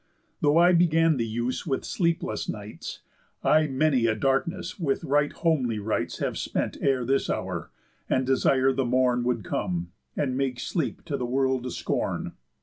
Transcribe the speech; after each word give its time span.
Though 0.39 0.57
I 0.57 0.71
began 0.73 1.17
the 1.17 1.27
use 1.27 1.67
with 1.67 1.85
sleepless 1.85 2.49
nights, 2.49 3.01
I 3.43 3.67
many 3.67 4.07
a 4.07 4.15
darkness 4.15 4.79
with 4.79 5.03
right 5.03 5.31
homely 5.31 5.77
rites 5.77 6.17
Have 6.17 6.39
spent 6.39 6.75
ere 6.81 7.05
this 7.05 7.29
hour, 7.29 7.69
and 8.09 8.25
desir'd 8.25 8.77
the 8.77 8.83
morn 8.85 9.23
Would 9.25 9.43
come, 9.43 9.91
and 10.17 10.35
make 10.35 10.59
sleep 10.59 11.05
to 11.05 11.17
the 11.17 11.27
world 11.27 11.67
a 11.67 11.69
scorn. 11.69 12.31